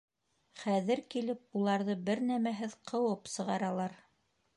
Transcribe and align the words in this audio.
Хәҙер 0.59 1.01
килеп 1.15 1.59
уларҙы 1.59 1.97
бер 2.07 2.21
нәмәһеҙ 2.31 2.73
ҡыуып 2.93 3.31
сығаралар. 3.35 3.95